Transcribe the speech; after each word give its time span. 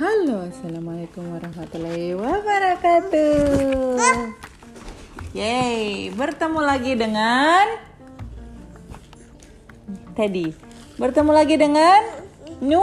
Halo, 0.00 0.48
Assalamualaikum 0.48 1.28
warahmatullahi 1.28 2.16
wabarakatuh. 2.16 4.00
Yeay, 5.36 6.08
bertemu 6.16 6.56
lagi 6.64 6.96
dengan 6.96 7.68
Teddy. 10.16 10.56
Bertemu 10.96 11.36
lagi 11.36 11.60
dengan 11.60 12.00
Nyu 12.64 12.80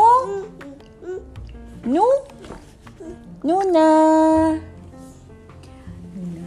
Nyu 1.89 2.05
Nyuna. 3.41 3.93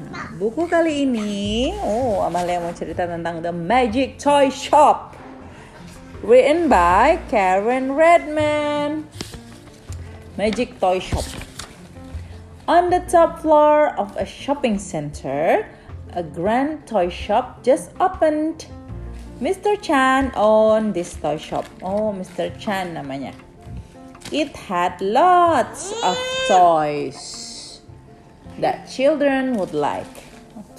Nah, 0.07 0.29
buku 0.39 0.71
kali 0.71 1.02
ini, 1.02 1.75
oh 1.82 2.23
Amalia 2.23 2.62
mau 2.62 2.71
cerita 2.79 3.11
tentang 3.11 3.43
The 3.43 3.50
Magic 3.50 4.23
Toy 4.23 4.55
Shop. 4.55 5.18
Written 6.22 6.71
by 6.71 7.18
Karen 7.26 7.98
Redman. 7.98 9.11
Magic 10.40 10.80
Toy 10.80 10.96
Shop. 11.04 11.29
On 12.64 12.89
the 12.89 13.04
top 13.12 13.44
floor 13.44 13.93
of 14.00 14.17
a 14.17 14.25
shopping 14.25 14.80
center, 14.80 15.68
a 16.16 16.25
grand 16.25 16.89
toy 16.89 17.13
shop 17.13 17.61
just 17.61 17.93
opened. 18.00 18.64
Mr. 19.44 19.76
Chan 19.76 20.32
owned 20.32 20.96
this 20.96 21.13
toy 21.21 21.36
shop. 21.36 21.68
Oh, 21.85 22.16
Mr. 22.16 22.49
Chan 22.57 22.96
namanya. 22.96 23.36
It 24.32 24.57
had 24.57 24.96
lots 25.04 25.93
of 26.00 26.16
toys 26.49 27.85
that 28.64 28.88
children 28.88 29.61
would 29.61 29.77
like. 29.77 30.08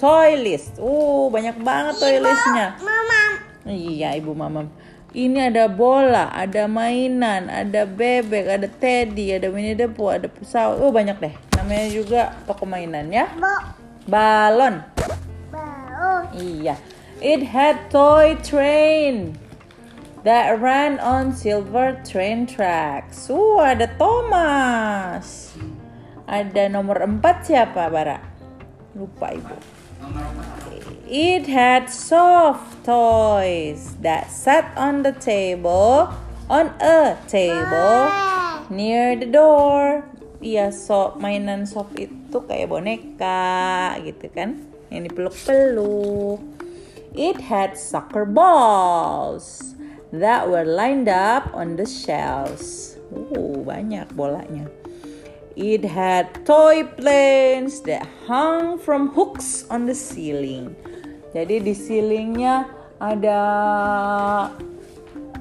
Toy 0.01 0.41
list. 0.41 0.81
Oh, 0.81 1.29
banyak 1.29 1.61
banget 1.61 2.01
toy 2.01 2.17
listnya. 2.17 2.81
Mama. 2.81 3.45
Iya, 3.69 4.17
Ibu 4.17 4.33
Mamam. 4.33 4.73
Ini 5.11 5.51
ada 5.51 5.67
bola, 5.67 6.31
ada 6.31 6.71
mainan, 6.71 7.51
ada 7.51 7.83
bebek, 7.83 8.47
ada 8.47 8.71
teddy, 8.71 9.35
ada 9.35 9.51
the 9.51 9.87
Pooh, 9.91 10.07
ada 10.07 10.31
pesawat. 10.31 10.79
Oh, 10.79 10.87
banyak 10.87 11.19
deh. 11.19 11.35
Namanya 11.59 11.87
juga 11.91 12.21
toko 12.47 12.63
mainan 12.63 13.11
ya. 13.11 13.27
Bo. 13.35 13.51
Balon. 14.07 14.79
Bau. 15.51 16.31
Iya. 16.31 16.79
It 17.19 17.43
had 17.43 17.91
toy 17.91 18.39
train 18.39 19.35
that 20.23 20.55
ran 20.63 20.95
on 21.03 21.35
silver 21.35 21.99
train 22.07 22.47
tracks. 22.47 23.27
Uh, 23.27 23.59
ada 23.61 23.91
Thomas. 23.99 25.51
Ada 26.23 26.71
nomor 26.71 27.03
4 27.03 27.19
siapa, 27.43 27.91
Bara? 27.91 28.23
Lupa 28.95 29.35
Ibu. 29.35 29.55
It 31.11 31.43
had 31.51 31.91
soft 31.91 32.87
toys 32.87 33.99
that 33.99 34.31
sat 34.31 34.71
on 34.79 35.03
the 35.03 35.11
table, 35.11 36.07
on 36.47 36.71
a 36.79 37.19
table 37.27 38.07
near 38.71 39.19
the 39.19 39.27
door. 39.27 40.07
Iya, 40.39 40.71
so 40.71 41.19
mainan 41.19 41.67
soft 41.67 41.99
itu 41.99 42.39
kayak 42.47 42.71
boneka 42.71 43.99
gitu 44.07 44.31
kan, 44.31 44.63
yang 44.87 45.03
dipeluk-peluk. 45.03 46.39
It 47.11 47.43
had 47.43 47.75
soccer 47.75 48.23
balls 48.23 49.75
that 50.15 50.47
were 50.47 50.63
lined 50.63 51.11
up 51.11 51.51
on 51.51 51.75
the 51.75 51.83
shelves. 51.83 52.95
Uh, 53.11 53.59
banyak 53.67 54.07
bolanya. 54.15 54.71
It 55.59 55.83
had 55.83 56.47
toy 56.47 56.87
planes 56.87 57.83
that 57.83 58.07
hung 58.31 58.79
from 58.79 59.11
hooks 59.11 59.67
on 59.67 59.91
the 59.91 59.97
ceiling. 59.99 60.71
Jadi 61.31 61.63
di 61.63 61.73
ceilingnya 61.73 62.67
ada 62.99 63.41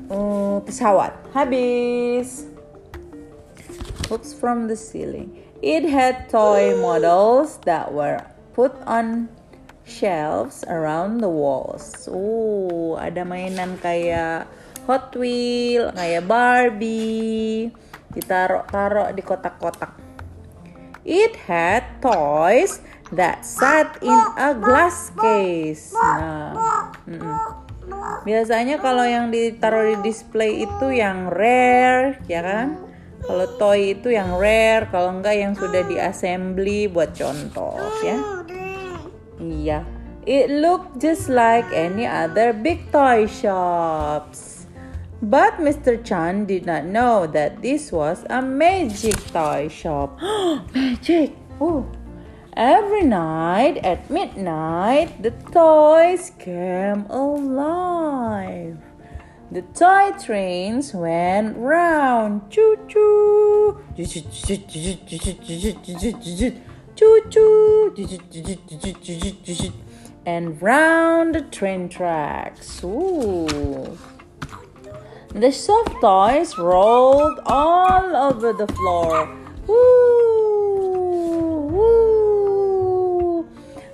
uh, 0.06 0.62
pesawat. 0.62 1.12
Habis. 1.34 2.46
Hooks 4.10 4.34
from 4.34 4.66
the 4.66 4.74
ceiling. 4.74 5.38
It 5.60 5.86
had 5.86 6.26
toy 6.32 6.74
models 6.80 7.60
that 7.68 7.92
were 7.92 8.18
put 8.56 8.74
on 8.88 9.28
shelves 9.86 10.64
around 10.66 11.20
the 11.20 11.30
walls. 11.30 12.08
Oh, 12.10 12.96
ada 12.98 13.22
mainan 13.28 13.76
kayak 13.78 14.50
Hot 14.88 15.14
Wheel, 15.14 15.92
kayak 15.94 16.26
Barbie. 16.26 17.70
Ditaruh-taruh 18.10 19.14
di 19.14 19.22
kotak-kotak. 19.22 19.99
It 21.06 21.32
had 21.48 22.00
toys 22.04 22.84
that 23.10 23.42
sat 23.42 23.98
in 24.04 24.20
a 24.36 24.52
glass 24.52 25.10
case. 25.16 25.96
Nah, 25.96 26.52
mm-mm. 27.08 27.36
biasanya 28.22 28.78
kalau 28.78 29.02
yang 29.08 29.32
ditaruh 29.32 29.96
di 29.96 30.12
display 30.12 30.68
itu 30.68 30.92
yang 30.92 31.32
rare, 31.32 32.20
ya 32.28 32.44
kan? 32.44 32.68
Kalau 33.20 33.46
toy 33.60 33.96
itu 33.96 34.12
yang 34.12 34.36
rare, 34.36 34.88
kalau 34.88 35.20
enggak 35.20 35.36
yang 35.36 35.52
sudah 35.52 35.84
diassembly 35.84 36.88
buat 36.88 37.12
contoh, 37.12 37.76
ya. 38.00 38.16
Iya. 39.40 39.78
It 40.28 40.52
looked 40.52 41.00
just 41.00 41.32
like 41.32 41.64
any 41.72 42.04
other 42.04 42.52
big 42.52 42.92
toy 42.92 43.24
shops. 43.24 44.49
But 45.22 45.58
Mr. 45.58 46.02
Chan 46.02 46.46
did 46.46 46.64
not 46.64 46.86
know 46.86 47.26
that 47.26 47.60
this 47.60 47.92
was 47.92 48.24
a 48.30 48.40
magic 48.40 49.16
toy 49.32 49.68
shop. 49.68 50.18
magic! 50.74 51.36
Oh. 51.60 51.86
Every 52.56 53.04
night 53.04 53.76
at 53.84 54.08
midnight, 54.08 55.22
the 55.22 55.32
toys 55.52 56.32
came 56.38 57.04
alive. 57.10 58.78
The 59.52 59.60
toy 59.76 60.12
trains 60.24 60.94
went 60.94 61.56
round. 61.58 62.50
Choo 62.50 62.78
choo. 62.88 63.82
Choo 66.96 67.20
choo. 67.28 67.94
And 70.24 70.62
round 70.62 71.34
the 71.34 71.42
train 71.42 71.88
tracks. 71.90 72.82
Ooh. 72.84 73.49
The 75.40 75.52
soft 75.52 76.02
toys 76.02 76.58
rolled 76.58 77.40
all 77.46 78.14
over 78.14 78.52
the 78.52 78.66
floor. 78.76 79.26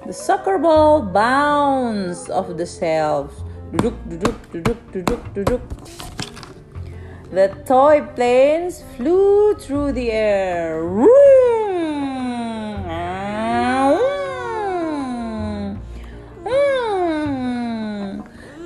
The 0.04 0.12
soccer 0.12 0.58
ball 0.58 1.02
bounced 1.02 2.30
off 2.30 2.48
the 2.56 2.66
shelves. 2.66 3.44
The 7.30 7.54
toy 7.64 8.00
planes 8.16 8.82
flew 8.96 9.54
through 9.54 9.92
the 9.92 10.10
air. 10.10 10.82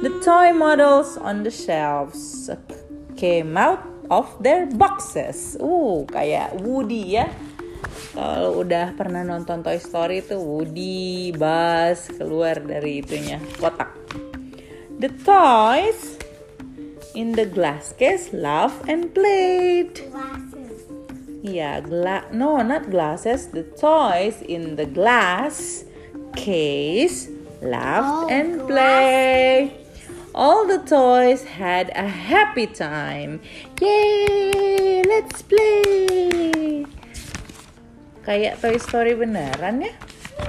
The 0.01 0.09
toy 0.25 0.55
models 0.55 1.19
on 1.19 1.43
the 1.43 1.51
shelves 1.51 2.49
came 3.21 3.53
out 3.61 3.85
of 4.09 4.27
their 4.41 4.65
boxes. 4.65 5.61
Uh, 5.61 6.09
kayak 6.09 6.57
Woody 6.65 7.21
ya. 7.21 7.29
Kalau 8.17 8.65
udah 8.65 8.97
pernah 8.97 9.21
nonton 9.23 9.61
Toy 9.61 9.77
Story 9.77 10.25
itu 10.25 10.41
Woody, 10.41 11.31
Buzz 11.37 12.09
keluar 12.17 12.59
dari 12.59 13.05
itunya 13.05 13.37
kotak. 13.61 13.93
The 15.01 15.13
toys 15.25 16.17
in 17.15 17.37
the 17.37 17.45
glass 17.45 17.93
case 17.95 18.33
laughed 18.33 18.89
and 18.89 19.13
played. 19.13 20.01
Glasses. 20.11 20.89
Yeah, 21.41 21.81
gla- 21.81 22.29
no, 22.37 22.61
not 22.61 22.93
glasses. 22.93 23.49
The 23.49 23.65
toys 23.79 24.45
in 24.45 24.77
the 24.77 24.85
glass 24.85 25.89
case 26.37 27.33
laughed 27.65 28.29
Oh, 28.29 28.33
and 28.33 28.61
glass 28.69 28.69
played. 28.69 29.90
All 30.35 30.67
the 30.67 30.79
toys 30.79 31.43
had 31.43 31.91
a 31.99 32.07
happy 32.07 32.67
time. 32.67 33.43
Yay! 33.83 35.03
Let's 35.03 35.43
play. 35.43 36.87
Kayak 38.23 38.63
Toy 38.63 38.79
Story 38.79 39.19
beneran 39.19 39.83
ya? 39.83 39.93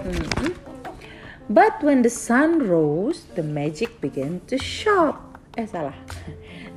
Mm-mm. 0.06 0.54
But 1.50 1.82
when 1.82 2.06
the 2.06 2.14
sun 2.14 2.62
rose, 2.70 3.26
the 3.34 3.42
magic 3.42 3.98
began 4.00 4.46
to 4.54 4.62
shop. 4.62 5.42
Eh 5.58 5.66
salah. 5.66 5.98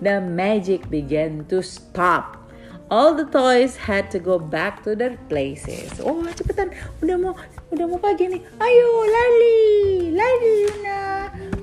The 0.00 0.24
magic 0.24 0.88
began 0.88 1.44
to 1.52 1.60
stop. 1.60 2.40
All 2.88 3.12
the 3.12 3.28
toys 3.28 3.76
had 3.76 4.08
to 4.16 4.18
go 4.18 4.40
back 4.40 4.80
to 4.88 4.96
their 4.96 5.20
places. 5.28 6.00
Oh, 6.00 6.24
cepetan. 6.32 6.72
Udah 7.04 7.16
mau 7.20 7.36
udah 7.68 7.84
mau 7.84 8.00
pagi 8.00 8.32
nih. 8.32 8.42
Ayo, 8.60 8.88
lari. 9.08 9.60
Lari, 10.14 10.52
Yuna. 10.68 11.00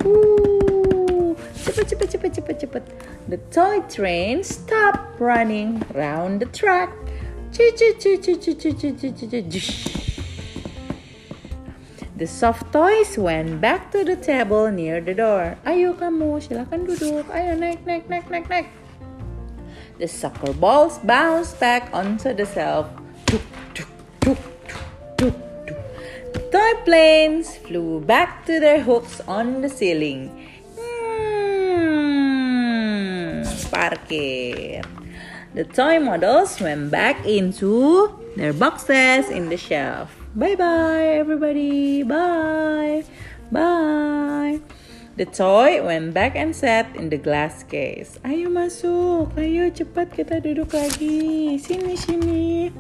Woo. 0.06 0.51
Cepat 1.72 1.88
cepat 1.88 2.08
cepat 2.12 2.32
cepat 2.36 2.56
cepat, 2.60 2.84
The 3.32 3.40
toy 3.48 3.80
train 3.88 4.44
stop 4.44 5.00
running 5.24 5.80
round 5.96 6.44
the 6.44 6.50
track. 6.52 6.92
The 12.20 12.28
soft 12.28 12.76
toys 12.76 13.16
went 13.16 13.64
back 13.64 13.88
to 13.96 14.04
the 14.04 14.20
table 14.20 14.68
near 14.68 15.00
the 15.00 15.16
door. 15.16 15.56
Ayo 15.64 15.96
kamu, 15.96 16.44
silakan 16.44 16.84
duduk. 16.84 17.32
Ayo 17.32 17.56
naik, 17.56 17.88
naik, 17.88 18.04
naik, 18.12 18.28
naik, 18.28 18.52
naik. 18.52 18.68
The 19.96 20.12
soccer 20.12 20.52
balls 20.52 21.00
bounced 21.08 21.56
back 21.64 21.88
onto 21.96 22.36
the 22.36 22.44
shelf. 22.52 22.92
Duk, 23.32 23.48
duk, 23.72 23.88
duk, 24.20 24.42
duk, 24.68 24.88
duk, 25.16 25.80
Toy 26.52 26.74
planes 26.84 27.56
flew 27.64 28.04
back 28.04 28.44
to 28.44 28.60
their 28.60 28.84
hooks 28.84 29.24
on 29.24 29.64
the 29.64 29.72
ceiling. 29.72 30.52
Parkir. 33.72 34.84
The 35.56 35.64
toy 35.64 36.00
models 36.00 36.60
went 36.60 36.92
back 36.92 37.24
into 37.24 38.12
their 38.36 38.52
boxes 38.52 39.32
in 39.32 39.48
the 39.48 39.58
shelf. 39.58 40.12
Bye 40.36 40.56
bye, 40.56 41.20
everybody. 41.20 42.04
Bye. 42.04 43.04
Bye. 43.52 44.60
The 45.20 45.28
toy 45.28 45.84
went 45.84 46.16
back 46.16 46.40
and 46.40 46.56
sat 46.56 46.96
in 46.96 47.12
the 47.12 47.20
glass 47.20 47.68
case. 47.68 48.16
Ayo 48.24 48.48
masuk, 48.48 49.36
ayo 49.36 49.68
cepat 49.72 50.16
kita 50.16 50.40
duduk 50.40 50.72
lagi. 50.72 51.60
Sini 51.60 52.00
sini. 52.00 52.72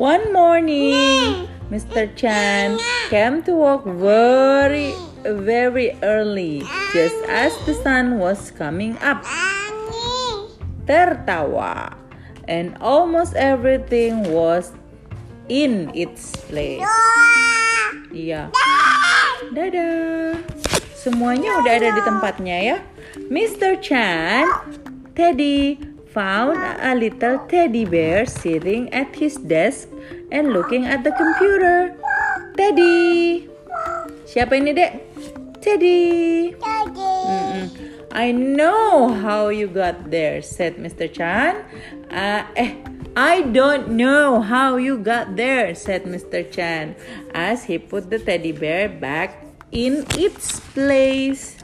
One 0.00 0.32
morning, 0.32 1.44
Mr. 1.68 2.08
Chan 2.16 2.80
came 3.12 3.44
to 3.44 3.52
work 3.52 3.84
very 3.84 4.96
very 5.22 5.92
early, 6.02 6.64
just 6.92 7.20
as 7.28 7.52
the 7.68 7.74
sun 7.74 8.18
was 8.18 8.50
coming 8.50 8.96
up. 9.04 9.22
Tertawa, 10.92 11.96
and 12.52 12.76
almost 12.84 13.32
everything 13.32 14.28
was 14.28 14.76
in 15.48 15.88
its 15.96 16.36
place. 16.52 16.84
Iya. 18.12 18.52
Dadah. 19.56 20.36
Semuanya 20.92 21.56
udah 21.64 21.72
ada 21.80 21.88
di 21.96 22.02
tempatnya 22.04 22.56
ya. 22.60 22.76
Mr. 23.32 23.80
Chan, 23.80 24.44
Teddy 25.16 25.80
found 26.12 26.60
a 26.60 26.92
little 26.92 27.40
teddy 27.48 27.88
bear 27.88 28.28
sitting 28.28 28.92
at 28.92 29.08
his 29.16 29.40
desk 29.40 29.88
and 30.28 30.52
looking 30.52 30.84
at 30.84 31.00
the 31.00 31.12
computer. 31.16 31.96
Teddy. 32.52 33.48
Siapa 34.28 34.60
ini, 34.60 34.76
Dek? 34.76 34.92
Teddy. 35.64 36.52
Mm-mm. 36.52 37.21
I 38.12 38.30
know 38.30 39.08
how 39.08 39.48
you 39.48 39.68
got 39.68 40.10
there, 40.10 40.42
said 40.42 40.76
Mr. 40.76 41.08
Chan. 41.08 41.64
Uh, 42.12 42.44
eh, 42.60 42.76
I 43.16 43.40
don't 43.40 43.96
know 43.96 44.42
how 44.42 44.76
you 44.76 44.98
got 44.98 45.34
there, 45.34 45.74
said 45.74 46.04
Mr. 46.04 46.44
Chan, 46.44 46.94
as 47.32 47.64
he 47.64 47.78
put 47.78 48.10
the 48.10 48.18
teddy 48.18 48.52
bear 48.52 48.90
back 48.90 49.42
in 49.72 50.04
its 50.12 50.60
place. 50.76 51.56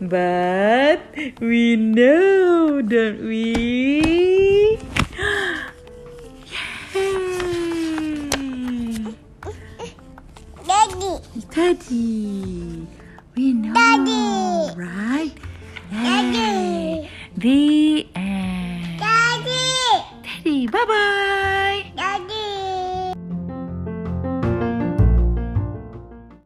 But 0.00 0.98
we 1.38 1.76
know, 1.76 2.82
don't 2.82 3.22
we? 3.22 4.80
Yay! 6.90 9.14
Daddy. 10.66 11.22
Teddy. 11.54 12.83